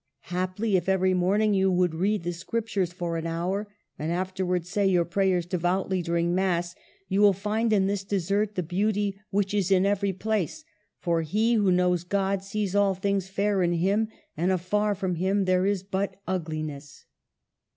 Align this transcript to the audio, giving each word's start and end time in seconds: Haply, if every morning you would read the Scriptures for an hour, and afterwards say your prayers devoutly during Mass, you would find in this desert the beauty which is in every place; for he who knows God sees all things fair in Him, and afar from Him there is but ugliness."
Haply, 0.33 0.75
if 0.77 0.89
every 0.89 1.13
morning 1.13 1.53
you 1.53 1.69
would 1.71 1.93
read 1.93 2.23
the 2.23 2.33
Scriptures 2.33 2.91
for 2.91 3.17
an 3.17 3.27
hour, 3.27 3.67
and 3.99 4.11
afterwards 4.11 4.67
say 4.67 4.87
your 4.87 5.05
prayers 5.05 5.45
devoutly 5.45 6.01
during 6.01 6.33
Mass, 6.33 6.73
you 7.07 7.21
would 7.21 7.35
find 7.35 7.71
in 7.71 7.85
this 7.85 8.03
desert 8.03 8.55
the 8.55 8.63
beauty 8.63 9.21
which 9.29 9.53
is 9.53 9.69
in 9.69 9.85
every 9.85 10.11
place; 10.11 10.63
for 10.97 11.21
he 11.21 11.53
who 11.53 11.71
knows 11.71 12.03
God 12.03 12.43
sees 12.43 12.75
all 12.75 12.95
things 12.95 13.27
fair 13.29 13.61
in 13.61 13.73
Him, 13.73 14.07
and 14.35 14.51
afar 14.51 14.95
from 14.95 15.17
Him 15.17 15.45
there 15.45 15.67
is 15.67 15.83
but 15.83 16.15
ugliness." 16.27 17.05